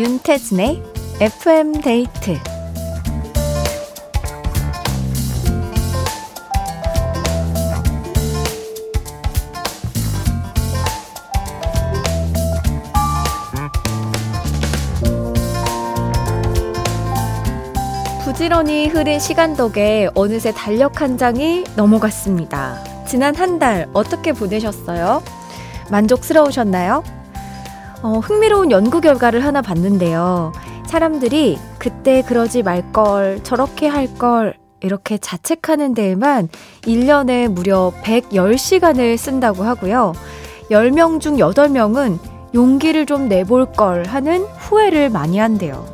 [0.00, 0.82] 윤태진의
[1.20, 2.38] FM 데이트
[18.24, 22.82] 부지런히 흐린 시간 덕에 어느새 달력 한 장이 넘어갔습니다.
[23.06, 25.22] 지난 한 달 어떻게 보내셨어요?
[25.90, 27.19] 만족스러우셨나요?
[28.02, 30.52] 어, 흥미로운 연구 결과를 하나 봤는데요.
[30.86, 36.48] 사람들이 그때 그러지 말 걸, 저렇게 할 걸, 이렇게 자책하는 데에만
[36.82, 40.14] 1년에 무려 110시간을 쓴다고 하고요.
[40.70, 42.18] 10명 중 8명은
[42.54, 45.84] 용기를 좀 내볼 걸 하는 후회를 많이 한대요.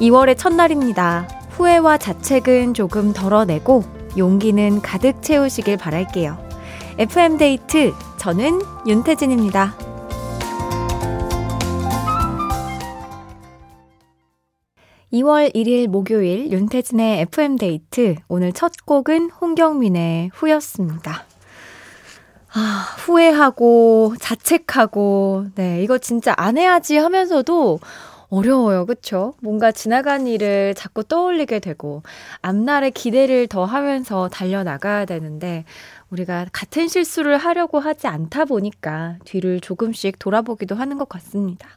[0.00, 1.26] 2월의 첫날입니다.
[1.50, 3.82] 후회와 자책은 조금 덜어내고
[4.18, 6.36] 용기는 가득 채우시길 바랄게요.
[6.98, 9.95] FM데이트, 저는 윤태진입니다.
[15.12, 18.16] 2월 1일 목요일 윤태진의 FM데이트.
[18.28, 21.24] 오늘 첫 곡은 홍경민의 후였습니다.
[22.52, 27.78] 아, 후회하고, 자책하고, 네, 이거 진짜 안 해야지 하면서도
[28.30, 28.86] 어려워요.
[28.86, 29.34] 그쵸?
[29.40, 32.02] 뭔가 지나간 일을 자꾸 떠올리게 되고,
[32.42, 35.64] 앞날의 기대를 더 하면서 달려나가야 되는데,
[36.10, 41.68] 우리가 같은 실수를 하려고 하지 않다 보니까 뒤를 조금씩 돌아보기도 하는 것 같습니다.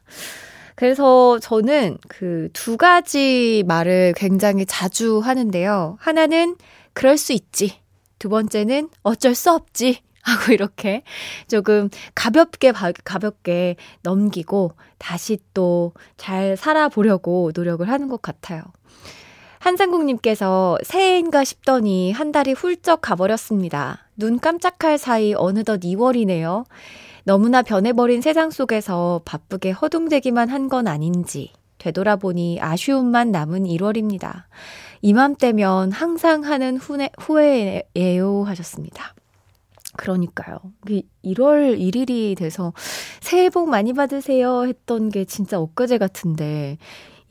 [0.80, 5.98] 그래서 저는 그 두 가지 말을 굉장히 자주 하는데요.
[6.00, 6.56] 하나는
[6.94, 7.82] 그럴 수 있지.
[8.18, 10.00] 두 번째는 어쩔 수 없지.
[10.24, 11.04] 하고 이렇게
[11.50, 12.72] 조금 가볍게
[13.04, 18.64] 가볍게 넘기고 다시 또 잘 살아보려고 노력을 하는 것 같아요.
[19.60, 24.08] 한상국님께서 새해인가 싶더니 한 달이 훌쩍 가버렸습니다.
[24.16, 26.64] 눈 깜짝할 사이 어느덧 2월이네요.
[27.30, 34.46] 너무나 변해버린 세상 속에서 바쁘게 허둥대기만 한 건 아닌지 되돌아보니 아쉬움만 남은 1월입니다.
[35.04, 39.14] 이맘때면 항상 하는 후회, 후회예요 하셨습니다.
[39.96, 40.58] 그러니까요.
[41.24, 42.74] 1월 1일이 돼서
[43.22, 46.80] 새해 복 많이 받으세요 했던 게 진짜 엊그제 같은데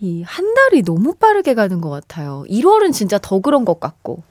[0.01, 2.45] 이 한 달이 너무 빠르게 가는 것 같아요.
[2.49, 4.23] 1월은 진짜 더 그런 것 같고.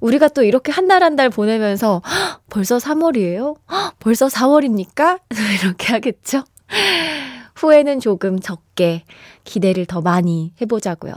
[0.00, 2.00] 우리가 또 이렇게 한 달 한달 보내면서
[2.48, 3.56] 벌써 3월이에요?
[4.00, 5.20] 벌써 4월입니까?
[5.62, 6.44] 이렇게 하겠죠?
[7.54, 9.04] 후회는 조금 적게
[9.44, 11.12] 기대를 더 많이 해보자고요.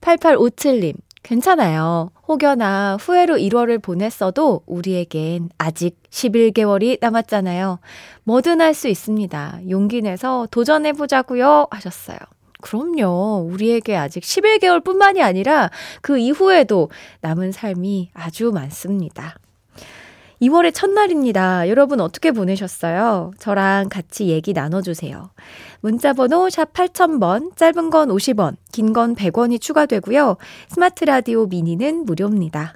[0.00, 0.94] 8857님,
[1.24, 2.10] 괜찮아요.
[2.28, 7.80] 혹여나 후회로 1월을 보냈어도 우리에겐 아직 11개월이 남았잖아요.
[8.22, 9.60] 뭐든 할 수 있습니다.
[9.68, 11.66] 용기 내서 도전해보자고요.
[11.72, 12.18] 하셨어요.
[12.60, 13.48] 그럼요.
[13.50, 16.90] 우리에게 아직 11개월 뿐만이 아니라 그 이후에도
[17.20, 19.36] 남은 삶이 아주 많습니다.
[20.42, 21.66] 2월의 첫날입니다.
[21.68, 23.32] 여러분 어떻게 보내셨어요?
[23.38, 25.30] 저랑 같이 얘기 나눠주세요.
[25.80, 30.36] 문자번호 샵 8000번, 짧은 건 50원, 긴 건 100원이 추가되고요.
[30.68, 32.74] 스마트 라디오 미니는 무료입니다.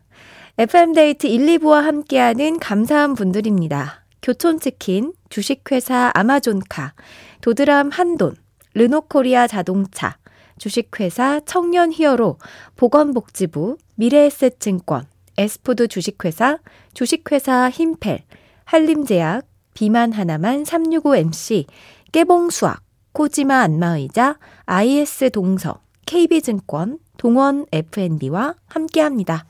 [0.57, 4.05] FM데이트 1, 2부와 함께하는 감사한 분들입니다.
[4.23, 6.95] 교촌치킨, 주식회사 아마존카,
[7.43, 8.37] 도드람 한돈,
[8.75, 10.17] 르노코리아 자동차,
[10.59, 12.39] 주식회사 청년 히어로,
[12.77, 15.05] 보건복지부, 미래에셋증권,
[15.39, 16.59] 에스푸드 주식회사,
[16.93, 18.25] 주식회사 힘펠,
[18.65, 21.65] 한림제약, 비만 하나만 365MC,
[22.13, 22.83] 깨봉수학,
[23.13, 29.47] 코지마 안마의자, IS 동서, KB증권, 동원 F&B와 함께합니다.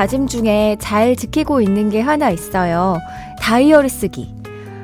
[0.00, 2.98] 다짐 중에 잘 지키고 있는 게 하나 있어요.
[3.38, 4.34] 다이어리 쓰기.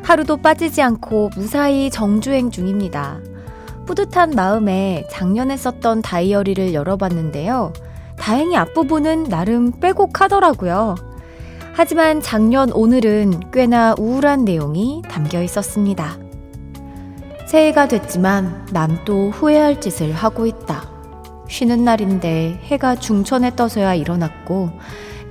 [0.03, 3.21] 하루도 빠지지 않고 무사히 정주행 중입니다.
[3.87, 7.73] 뿌듯한 마음에 작년에 썼던 다이어리를 열어봤는데요.
[8.19, 10.97] 다행히 앞부분은 나름 빼곡하더라고요.
[11.73, 16.19] 하지만 작년 오늘은 꽤나 우울한 내용이 담겨 있었습니다.
[17.47, 20.96] 새해가 됐지만 난 또 후회할 짓을 하고 있다.
[21.49, 24.71] 쉬는 날인데 해가 중천에 떠서야 일어났고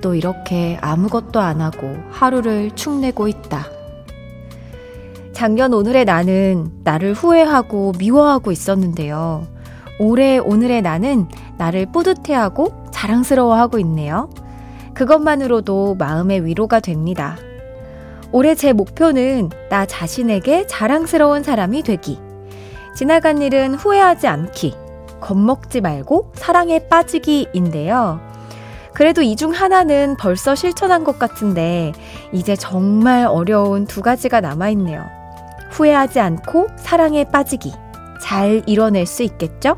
[0.02, 3.68] 또 이렇게 아무것도 안 하고 하루를 축내고 있다.
[5.34, 9.48] 작년 오늘의 나는 나를 후회하고 미워하고 있었는데요.
[10.00, 11.28] 올해 오늘의 나는
[11.58, 14.30] 나를 뿌듯해하고 자랑스러워하고 있네요.
[14.94, 17.36] 그것만으로도 마음의 위로가 됩니다.
[18.32, 22.20] 올해 제 목표는 나 자신에게 자랑스러운 사람이 되기.
[22.96, 24.85] 지나간 일은 후회하지 않기.
[25.22, 28.20] 겁먹지 말고 사랑에 빠지기인데요.
[28.94, 31.92] 그래도 이 중 하나는 벌써 실천한 것 같은데,
[32.32, 35.06] 이제 정말 어려운 두 가지가 남아있네요.
[35.72, 37.74] 후회하지 않고 사랑에 빠지기.
[38.22, 39.76] 잘 이뤄낼 수 있겠죠?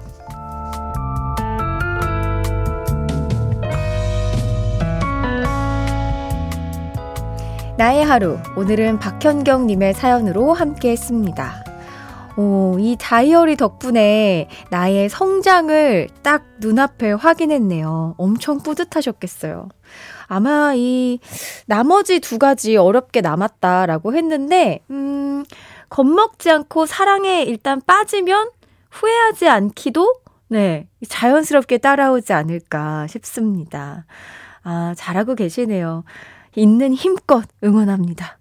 [7.78, 8.38] 나의 하루.
[8.56, 11.63] 오늘은 박현경님의 사연으로 함께 했습니다.
[12.38, 18.13] 오, 이 다이어리 덕분에 나의 성장을 딱 눈앞에 확인했네요.
[18.18, 19.69] 엄청 뿌듯하셨겠어요.
[20.28, 21.19] 아마 이
[21.66, 25.45] 나머지 두 가지 어렵게 남았다라고 했는데, 음,
[25.89, 28.51] 겁먹지 않고 사랑에 일단 빠지면
[28.92, 30.13] 후회하지 않기도,
[30.48, 34.06] 네, 자연스럽게 따라오지 않을까 싶습니다.
[34.63, 36.04] 아, 잘하고 계시네요.
[36.56, 38.38] 있는 힘껏 응원합니다.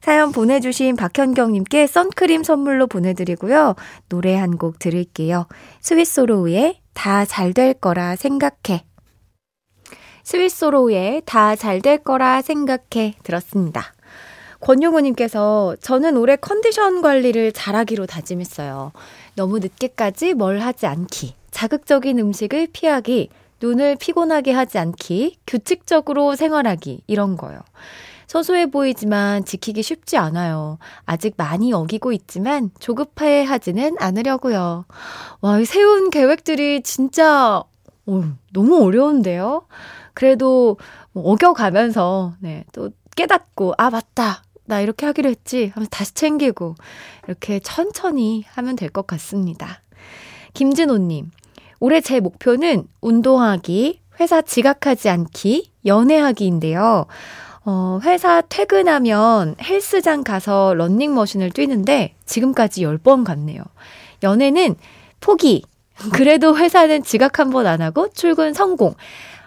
[0.00, 3.74] 사연 보내주신 박현경님께 선크림 선물로 보내드리고요.
[4.08, 5.46] 노래 한 곡 들을게요.
[5.80, 8.84] 스위스로우의 다 잘 될 거라 생각해.
[10.24, 13.92] 스위스로우의 다 잘 될 거라 생각해 들었습니다.
[14.60, 18.92] 권용우님께서 저는 올해 컨디션 관리를 잘하기로 다짐했어요.
[19.36, 23.28] 너무 늦게까지 뭘 하지 않기, 자극적인 음식을 피하기,
[23.62, 27.60] 눈을 피곤하게 하지 않기, 규칙적으로 생활하기, 이런 거요.
[28.28, 30.78] 소소해 보이지만 지키기 쉽지 않아요.
[31.06, 34.84] 아직 많이 어기고 있지만 조급해 하지는 않으려고요.
[35.40, 37.64] 와, 이 세운 계획들이 진짜
[38.06, 39.66] 오, 너무 어려운데요?
[40.14, 40.76] 그래도
[41.12, 44.42] 뭐 어겨가면서, 네, 또 깨닫고, 아, 맞다.
[44.64, 45.70] 나 이렇게 하기로 했지.
[45.74, 46.74] 하면서 다시 챙기고,
[47.26, 49.82] 이렇게 천천히 하면 될 것 같습니다.
[50.54, 51.30] 김진호님,
[51.80, 57.06] 올해 제 목표는 운동하기, 회사 지각하지 않기, 연애하기인데요.
[57.70, 63.60] 어, 회사 퇴근하면 헬스장 가서 런닝머신을 뛰는데 지금까지 10번 갔네요.
[64.22, 64.76] 연애는
[65.20, 65.64] 포기.
[66.14, 68.94] 그래도 회사는 지각 한 번 안 하고 출근 성공.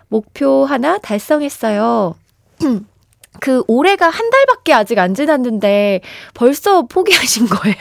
[0.08, 2.14] 목표 하나 달성했어요.
[3.40, 6.02] 그 올해가 한 달밖에 아직 안 지났는데
[6.36, 7.76] 벌써 포기하신 거예요?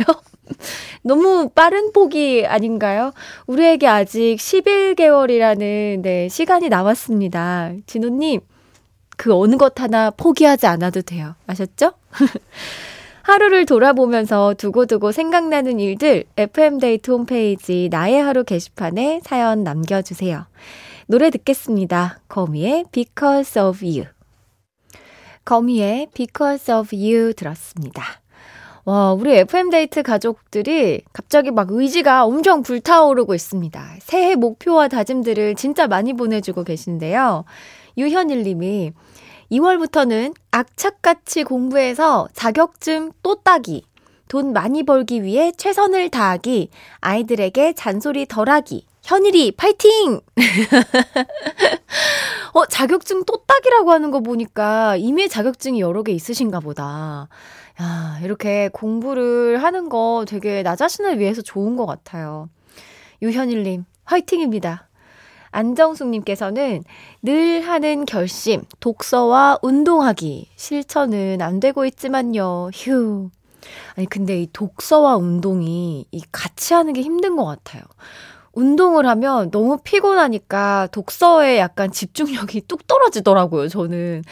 [1.03, 3.13] 너무 빠른 포기 아닌가요?
[3.47, 7.73] 우리에게 아직 11개월이라는 네, 시간이 남았습니다.
[7.87, 8.41] 진호님,
[9.21, 11.35] 그 어느 것 하나 포기하지 않아도 돼요.
[11.47, 11.93] 아셨죠?
[13.21, 20.47] 하루를 돌아보면서 두고두고 생각나는 일들 FM데이트 홈페이지 나의 하루 게시판에 사연 남겨주세요.
[21.07, 22.21] 노래 듣겠습니다.
[22.29, 24.07] 거미의 Because of You.
[25.45, 28.03] 거미의 Because of You 들었습니다.
[28.87, 33.97] 와, 우리 FM데이트 가족들이 갑자기 막 의지가 엄청 불타오르고 있습니다.
[34.01, 37.45] 새해 목표와 다짐들을 진짜 많이 보내주고 계신데요.
[37.99, 38.93] 유현일 님이
[39.51, 43.85] 2월부터는 악착같이 공부해서 자격증 또 따기,
[44.29, 46.69] 돈 많이 벌기 위해 최선을 다하기,
[47.01, 50.21] 아이들에게 잔소리 덜하기, 현일이 파이팅!
[52.53, 57.29] 어, 자격증 또 따기라고 하는 거 보니까 이미 자격증이 여러 개 있으신가 보다.
[57.81, 62.49] 야, 이렇게 공부를 하는 거 되게 나 자신을 위해서 좋은 것 같아요.
[63.23, 64.90] 유현일님, 화이팅입니다.
[65.51, 66.85] 안정숙님께서는
[67.23, 70.51] 늘 하는 결심, 독서와 운동하기.
[70.57, 72.71] 실천은 안 되고 있지만요.
[72.73, 73.31] 휴.
[73.97, 77.83] 아니, 근데 이 독서와 운동이 이 같이 하는 게 힘든 것 같아요.
[78.53, 84.23] 운동을 하면 너무 피곤하니까 독서에 약간 집중력이 뚝 떨어지더라고요, 저는.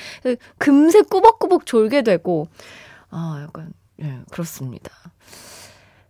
[0.58, 2.48] 금세 꾸벅꾸벅 졸게 되고.
[3.10, 3.72] 아, 약간,
[4.02, 4.90] 예, 그렇습니다.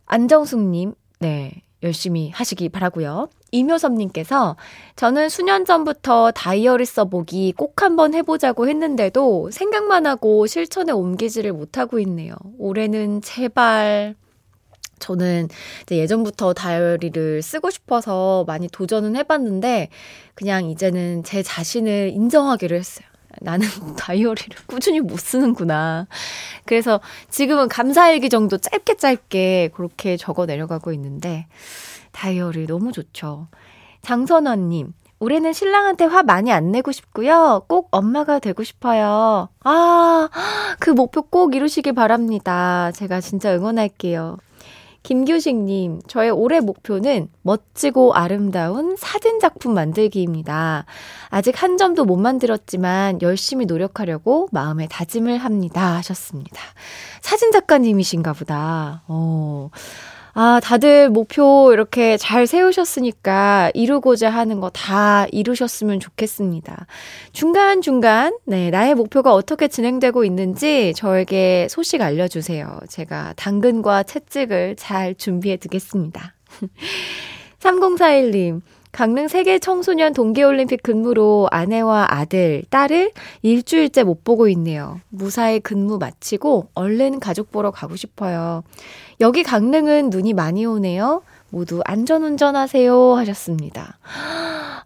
[0.06, 4.56] 안정숙님, 네, 열심히 하시기 바라고요 이묘섭님께서
[4.96, 12.34] 저는 수년 전부터 다이어리 써보기 꼭 한번 해보자고 했는데도 생각만 하고 실천에 옮기지를 못하고 있네요.
[12.58, 14.14] 올해는 제발.
[14.98, 15.48] 저는
[15.90, 19.88] 예전부터 다이어리를 쓰고 싶어서 많이 도전은 해봤는데
[20.34, 23.06] 그냥 이제는 제 자신을 인정하기로 했어요.
[23.40, 23.66] 나는
[23.96, 26.06] 다이어리를 꾸준히 못 쓰는구나.
[26.64, 31.46] 그래서 지금은 감사일기 정도 짧게 짧게 그렇게 적어 내려가고 있는데,
[32.12, 33.48] 다이어리 너무 좋죠.
[34.02, 37.64] 장선원님, 올해는 신랑한테 화 많이 안 내고 싶고요.
[37.66, 39.48] 꼭 엄마가 되고 싶어요.
[39.64, 40.28] 아,
[40.78, 42.92] 그 목표 꼭 이루시길 바랍니다.
[42.92, 44.38] 제가 진짜 응원할게요.
[45.02, 50.84] 김규식님, 저의 올해 목표는 멋지고 아름다운 사진 작품 만들기입니다.
[51.30, 55.96] 아직 한 점도 못 만들었지만 열심히 노력하려고 마음에 다짐을 합니다.
[55.96, 56.60] 하셨습니다.
[57.22, 59.02] 사진 작가님이신가 보다.
[59.08, 59.70] 어.
[60.40, 66.86] 아, 다들 목표 이렇게 잘 세우셨으니까 이루고자 하는 거 다 이루셨으면 좋겠습니다.
[67.32, 72.78] 중간중간, 네, 나의 목표가 어떻게 진행되고 있는지 저에게 소식 알려주세요.
[72.88, 76.34] 제가 당근과 채찍을 잘 준비해 두겠습니다.
[77.58, 78.60] 3041님,
[78.92, 85.00] 강릉 세계 청소년 동계올림픽 근무로 아내와 아들, 딸을 일주일째 못 보고 있네요.
[85.08, 88.64] 무사히 근무 마치고 얼른 가족 보러 가고 싶어요.
[89.20, 91.22] 여기 강릉은 눈이 많이 오네요.
[91.50, 93.98] 모두 안전운전 하세요 하셨습니다.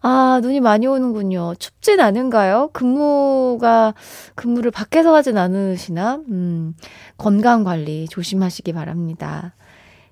[0.01, 1.55] 아, 눈이 많이 오는군요.
[1.59, 2.71] 춥진 않은가요?
[2.73, 3.95] 근무가,
[4.35, 6.21] 근무를 밖에서 하진 않으시나?
[6.29, 6.75] 음,
[7.17, 9.55] 건강 관리 조심하시기 바랍니다.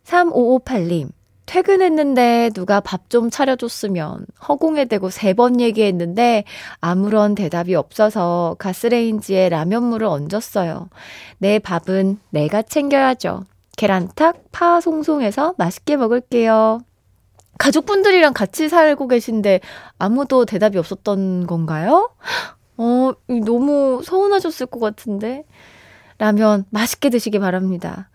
[0.04, 1.08] 3558님,
[1.50, 6.44] 퇴근했는데 누가 밥 좀 차려줬으면 허공에 대고 세 번 얘기했는데
[6.80, 10.88] 아무런 대답이 없어서 가스레인지에 라면물을 얹었어요.
[11.38, 13.42] 내 밥은 내가 챙겨야죠.
[13.76, 16.82] 계란탁, 파 송송해서 맛있게 먹을게요.
[17.58, 19.60] 가족분들이랑 같이 살고 계신데
[19.98, 22.10] 아무도 대답이 없었던 건가요?
[22.76, 23.12] 어,
[23.44, 25.42] 너무 서운하셨을 것 같은데.
[26.18, 28.08] 라면 맛있게 드시기 바랍니다.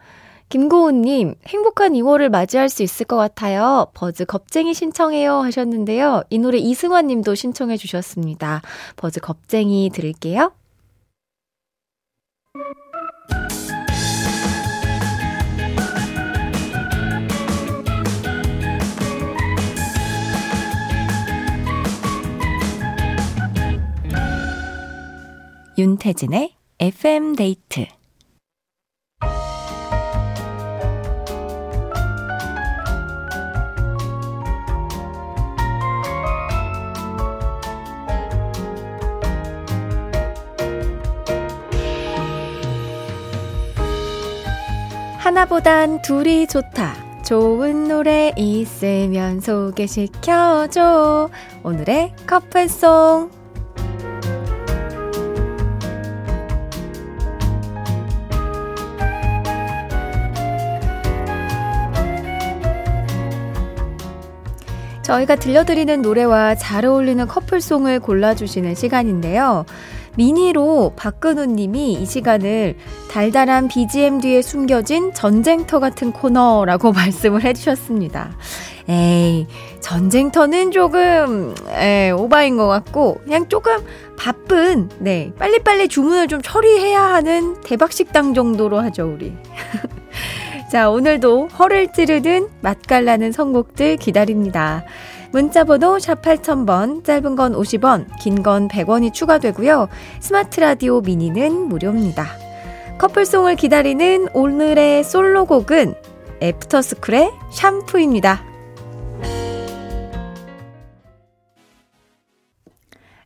[0.50, 3.88] 김고은님, 행복한 2월을 맞이할 수 있을 것 같아요.
[3.94, 6.24] 버즈 겁쟁이 신청해요 하셨는데요.
[6.30, 8.62] 이 노래 이승환 님도 신청해 주셨습니다.
[8.96, 10.52] 버즈 겁쟁이 들을게요.
[25.78, 27.88] 윤태진의 FM 데이트
[45.36, 46.96] 하나보단 둘이 좋다.
[47.26, 51.30] 좋은 노래 있으면 소개시켜줘.
[51.62, 53.30] 오늘의 커플송.
[65.02, 69.66] 저희가 들려드리는 노래와 잘 어울리는 커플송을 골라주시는 시간인데요.
[70.18, 72.76] 미니로 박근우 님이 이 시간을
[73.12, 78.38] 달달한 BGM 뒤에 숨겨진 전쟁터 같은 코너라고 말씀을 해주셨습니다.
[78.88, 79.48] 에이,
[79.80, 83.78] 전쟁터는 조금, 에, 오바인 것 같고, 그냥 조금
[84.16, 89.34] 바쁜, 네, 빨리빨리 주문을 좀 처리해야 하는 대박식당 정도로 하죠, 우리.
[90.72, 94.84] 자, 오늘도 허를 찌르는 맛깔나는 선곡들 기다립니다.
[95.36, 99.90] 문자번호 샵 8000번, 짧은 건 50원, 긴 건 100원이 추가되고요.
[100.22, 102.26] 스마트 라디오 미니는 무료입니다.
[103.00, 105.96] 커플송을 기다리는 오늘의 솔로곡은
[106.42, 108.46] 애프터스쿨의 샴푸입니다.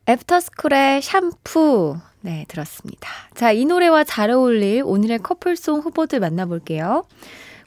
[0.08, 1.96] 애프터스쿨의 샴푸.
[2.22, 3.08] 네, 들었습니다.
[3.36, 7.04] 자, 이 노래와 잘 어울릴 오늘의 커플송 후보들 만나볼게요.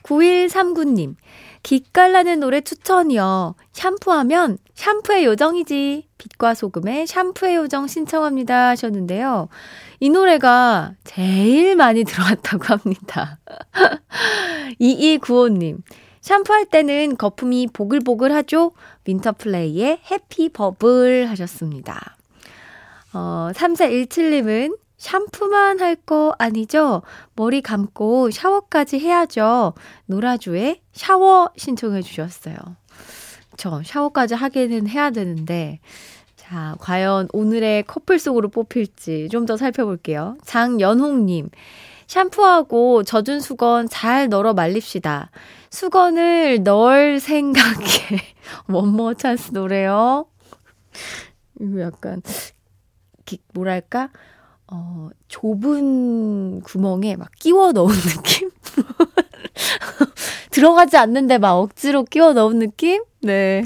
[0.02, 1.14] 9139님,
[1.62, 3.54] 기깔나는 노래 추천이요.
[3.73, 6.09] 샴푸하면 샴푸의 요정이지.
[6.19, 9.49] 빛과 소금의 샴푸의 요정 신청합니다 하셨는데요.
[10.00, 13.38] 이 노래가 제일 많이 들어왔다고 합니다.
[14.81, 15.78] 2295님,
[16.21, 18.73] 샴푸할 때는 거품이 보글보글하죠?
[19.04, 22.16] 윈터플레이의 해피 버블 하셨습니다.
[23.12, 27.02] 어, 3417님은 샴푸만 할 거 아니죠?
[27.35, 29.75] 머리 감고 샤워까지 해야죠.
[30.06, 32.54] 노라조의 샤워 신청해 주셨어요.
[33.56, 35.80] 저 샤워까지 하기는 해야 되는데,
[36.37, 40.37] 자, 과연 오늘의 커플송으로 뽑힐지 좀 더 살펴볼게요.
[40.44, 41.50] 장연홍 님,
[42.06, 45.30] 샴푸하고 젖은 수건 잘 널어 말립시다.
[45.71, 48.18] 수건을 널 생각해.
[48.71, 50.26] 원모 찬스 노래요.
[51.61, 52.23] 이거 약간
[53.54, 54.09] 뭐랄까,
[54.74, 58.50] 어, 좁은 구멍에 막 끼워 넣은 느낌?
[60.50, 63.02] 들어가지 않는데 막 억지로 끼워 넣은 느낌?
[63.20, 63.64] 네.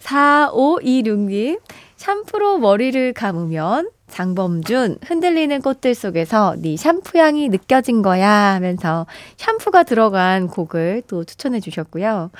[0.00, 1.60] 4526님,
[1.96, 10.48] 샴푸로 머리를 감으면 장범준 흔들리는 꽃들 속에서 네 샴푸 향이 느껴진 거야 하면서 샴푸가 들어간
[10.48, 12.30] 곡을 또 추천해 주셨고요.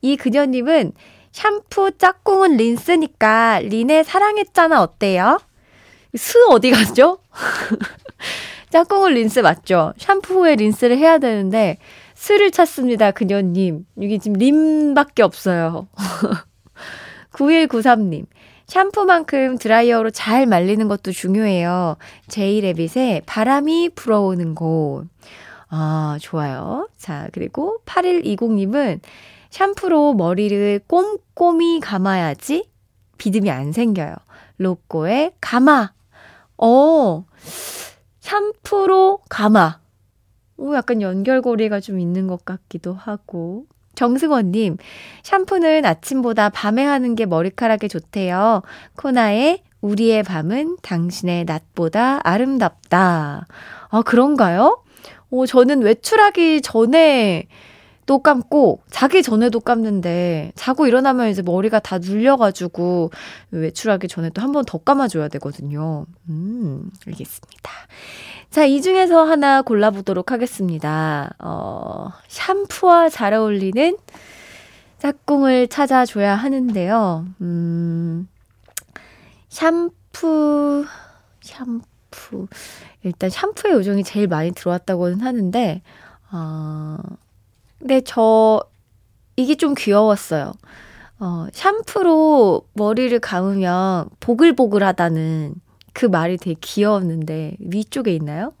[0.00, 0.92] 이 그녀님은
[1.30, 5.38] 샴푸 짝꿍은 린스니까 린의 사랑했잖아 어때요?
[6.14, 7.18] 스 어디 갔죠?
[8.70, 9.94] 짝꿍은 린스 맞죠?
[9.98, 11.78] 샴푸 후에 린스를 해야 되는데
[12.14, 13.86] 스를 찾습니다, 그녀님.
[13.96, 15.88] 이게 지금 린밖에 없어요.
[17.32, 18.26] 9193님.
[18.66, 21.96] 샴푸만큼 드라이어로 잘 말리는 것도 중요해요.
[22.26, 25.06] 제이레빗의 바람이 불어오는 곳.
[25.70, 26.88] 아, 좋아요.
[26.98, 29.00] 자, 그리고 8120님은
[29.50, 32.68] 샴푸로 머리를 꼼꼼히 감아야지
[33.16, 34.14] 비듬이 안 생겨요.
[34.58, 35.92] 로꼬의 감아.
[36.58, 37.24] 어,
[38.20, 39.80] 샴푸로 감아.
[40.58, 43.66] 오, 약간 연결고리가 좀 있는 것 같기도 하고.
[43.94, 44.76] 정승원님,
[45.24, 48.62] 샴푸는 아침보다 밤에 하는 게 머리카락에 좋대요.
[48.96, 53.46] 코나의 우리의 밤은 당신의 낮보다 아름답다.
[53.88, 54.82] 아, 그런가요?
[55.30, 57.48] 어, 저는 외출하기 전에
[58.08, 63.10] 또 감고 자기 전에도 감는데 자고 일어나면 이제 머리가 다 눌려가지고
[63.50, 66.06] 외출하기 전에 또 한 번 더 감아줘야 되거든요.
[66.30, 67.70] 음, 알겠습니다.
[68.50, 71.34] 자, 이 중에서 하나 골라보도록 하겠습니다.
[71.38, 73.94] 어, 샴푸와 잘 어울리는
[75.00, 77.26] 짝꿍을 찾아줘야 하는데요.
[77.42, 78.26] 음,
[79.50, 80.86] 샴푸,
[81.42, 82.48] 샴푸.
[83.02, 85.82] 일단 샴푸의 요정이 제일 많이 들어왔다고는 하는데,
[86.32, 86.96] 어,
[87.78, 88.60] 근데 저,
[89.36, 90.52] 이게 좀 귀여웠어요.
[91.20, 95.54] 어, 샴푸로 머리를 감으면 보글보글하다는
[95.92, 98.52] 그 말이 되게 귀여웠는데, 위쪽에 있나요?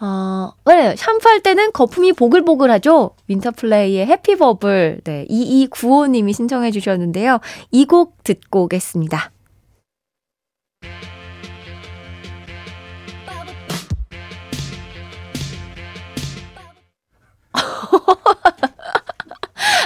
[0.00, 3.12] 어, 네, 샴푸할 때는 거품이 보글보글하죠?
[3.28, 5.02] 윈터플레이의 해피버블.
[5.04, 7.38] 네, 2295님이 신청해 주셨는데요.
[7.70, 9.30] 이 곡 듣고 오겠습니다.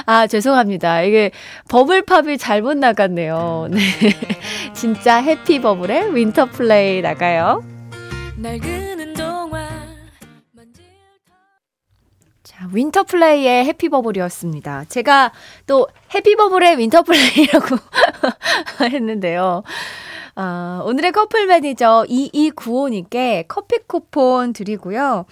[0.06, 1.02] 아, 죄송합니다.
[1.02, 1.32] 이게
[1.68, 3.68] Bubble Pop이 잘못 나갔네요.
[3.70, 3.80] 네.
[4.72, 7.64] 진짜 Happy Bubble의 윈터플레이 나가요.
[12.42, 14.84] 자, 윈터플레이의 Happy Bubble이었습니다.
[14.88, 15.32] 제가
[15.66, 17.76] 또 Happy Bubble의 윈터플레이라고
[18.80, 19.62] 했는데요.
[20.36, 25.26] 아, 오늘의 커플 매니저 2295님께 커피 쿠폰 드리고요.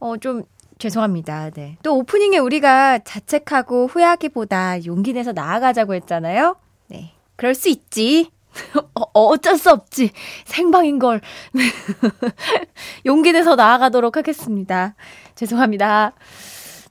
[0.00, 0.42] 어, 좀
[0.78, 1.50] 죄송합니다.
[1.50, 1.78] 네.
[1.82, 6.56] 또 오프닝에 우리가 자책하고 후회하기보다 용기 내서 나아가자고 했잖아요.
[6.88, 7.12] 네.
[7.36, 8.30] 그럴 수 있지.
[8.94, 10.10] 어, 어쩔 수 없지.
[10.44, 11.20] 생방인 걸.
[13.06, 14.94] 용기 내서 나아가도록 하겠습니다.
[15.34, 16.12] 죄송합니다.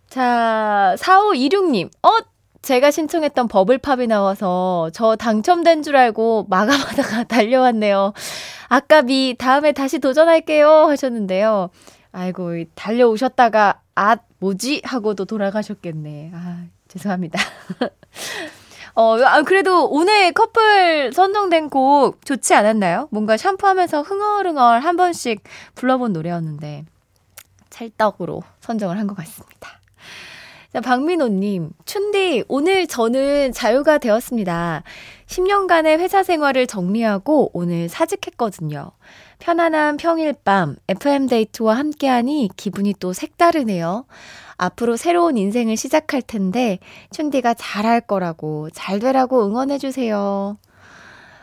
[0.09, 1.89] 자, 4526님.
[2.03, 2.09] 어?
[2.61, 8.13] 제가 신청했던 버블팝이 나와서 저 당첨된 줄 알고 마감하다가 달려왔네요.
[8.69, 11.69] 아까비 다음에 다시 도전할게요 하셨는데요.
[12.11, 14.81] 아이고, 달려오셨다가, 아, 뭐지?
[14.83, 16.31] 하고도 돌아가셨겠네.
[16.33, 17.39] 아, 죄송합니다.
[18.95, 23.07] 어, 아, 그래도 오늘 커플 선정된 곡 좋지 않았나요?
[23.11, 25.43] 뭔가 샴푸하면서 흥얼흥얼 한 번씩
[25.75, 26.85] 불러본 노래였는데,
[27.69, 29.79] 찰떡으로 선정을 한 것 같습니다.
[30.75, 34.83] 자, 박민호님, 춘디, 오늘 저는 자유가 되었습니다.
[35.25, 38.91] 10년간의 회사 생활을 정리하고 오늘 사직했거든요.
[39.39, 44.05] 편안한 평일 밤 FM데이트와 함께하니 기분이 또 색다르네요.
[44.57, 46.79] 앞으로 새로운 인생을 시작할 텐데
[47.11, 50.57] 춘디가 잘할 거라고 잘 되라고 응원해주세요.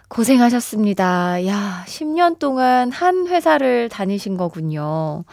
[0.08, 1.46] 고생하셨습니다.
[1.46, 5.24] 야, 10년 동안 한 회사를 다니신 거군요.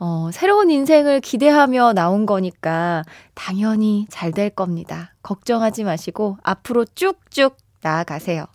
[0.00, 3.02] 어, 새로운 인생을 기대하며 나온 거니까
[3.34, 5.14] 당연히 잘 될 겁니다.
[5.22, 8.46] 걱정하지 마시고 앞으로 쭉쭉 나아가세요.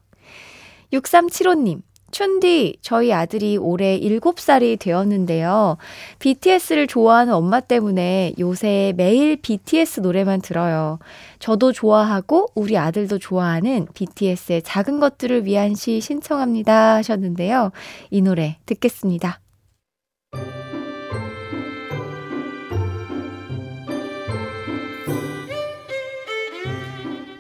[0.94, 5.78] 6375님, 춘디, 저희 아들이 올해 7살이 되었는데요.
[6.20, 11.00] BTS를 좋아하는 엄마 때문에 요새 매일 BTS 노래만 들어요.
[11.40, 17.72] 저도 좋아하고 우리 아들도 좋아하는 BTS의 작은 것들을 위한 시 신청합니다 하셨는데요.
[18.12, 19.43] 이 노래 듣겠습니다.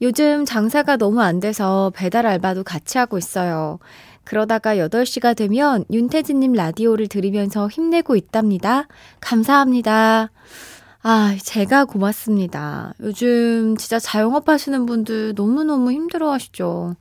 [0.00, 3.78] 요즘 장사가 너무 안 돼서 배달 알바도 같이 하고 있어요.
[4.24, 8.86] 그러다가 8시가 되면 윤태진님 라디오를 들으면서 힘내고 있답니다.
[9.20, 10.30] 감사합니다.
[11.02, 12.92] 아, 제가 고맙습니다.
[13.00, 16.96] 요즘 진짜 자영업 하시는 분들 너무너무 힘들어 하시죠.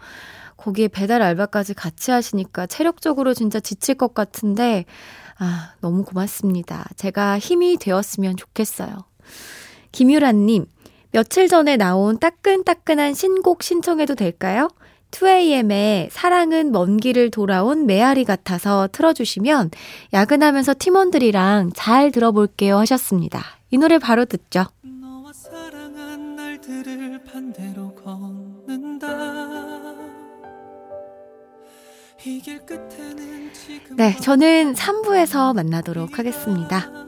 [0.56, 4.86] 거기에 배달 알바까지 같이 하시니까 체력적으로 진짜 지칠 것 같은데,
[5.38, 6.88] 아, 너무 고맙습니다.
[6.96, 9.06] 제가 힘이 되었으면 좋겠어요.
[9.92, 10.66] 김유란님,
[11.12, 14.70] 며칠 전에 나온 따끈따끈한 신곡 신청해도 될까요?
[15.12, 19.72] 2AM의 사랑은 먼 길을 돌아온 메아리 같아서 틀어주시면
[20.14, 23.42] 야근하면서 팀원들이랑 잘 들어볼게요 하셨습니다.
[23.72, 24.66] 이 노래 바로 듣죠.
[33.96, 37.07] 네, 저는 3부에서 만나도록 하겠습니다.